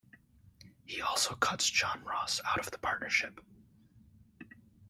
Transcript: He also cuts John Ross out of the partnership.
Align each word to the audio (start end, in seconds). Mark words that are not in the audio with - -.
He 0.83 0.99
also 0.99 1.35
cuts 1.35 1.69
John 1.69 2.03
Ross 2.03 2.41
out 2.43 2.57
of 2.59 2.71
the 2.71 2.79
partnership. 2.79 3.39